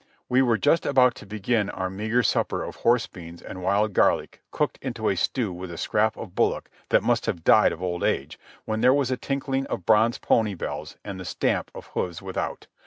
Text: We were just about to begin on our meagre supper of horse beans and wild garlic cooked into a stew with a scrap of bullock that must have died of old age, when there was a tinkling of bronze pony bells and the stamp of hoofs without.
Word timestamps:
We 0.27 0.41
were 0.41 0.57
just 0.57 0.87
about 0.87 1.13
to 1.17 1.27
begin 1.27 1.69
on 1.69 1.79
our 1.79 1.89
meagre 1.91 2.23
supper 2.23 2.63
of 2.63 2.77
horse 2.77 3.05
beans 3.05 3.39
and 3.39 3.61
wild 3.61 3.93
garlic 3.93 4.41
cooked 4.49 4.79
into 4.81 5.09
a 5.09 5.15
stew 5.15 5.53
with 5.53 5.69
a 5.71 5.77
scrap 5.77 6.17
of 6.17 6.33
bullock 6.33 6.71
that 6.89 7.03
must 7.03 7.27
have 7.27 7.43
died 7.43 7.71
of 7.71 7.83
old 7.83 8.03
age, 8.03 8.39
when 8.65 8.81
there 8.81 8.95
was 8.95 9.11
a 9.11 9.15
tinkling 9.17 9.67
of 9.67 9.85
bronze 9.85 10.17
pony 10.17 10.55
bells 10.55 10.97
and 11.05 11.19
the 11.19 11.23
stamp 11.23 11.69
of 11.75 11.85
hoofs 11.93 12.19
without. 12.19 12.65